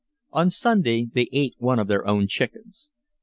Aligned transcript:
On 0.31 0.49
Sunday 0.49 1.05
they 1.13 1.29
ate 1.31 1.53
one 1.59 1.77
of 1.77 1.85
their 1.87 2.07
own 2.07 2.25
chickens. 2.27 2.89